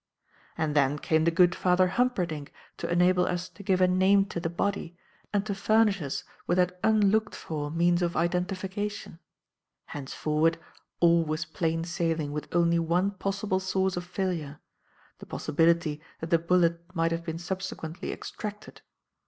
[0.57, 4.39] And then came the good Father Humperdinck to enable us to give a name to
[4.39, 4.97] the body
[5.31, 9.19] and to furnish us with that unlocked for means of identification.
[9.85, 10.57] Henceforward,
[11.01, 14.59] all was plain sailing with only one possible source of failure;
[15.19, 18.81] the possibility that the bullet might have been subsequently extracted.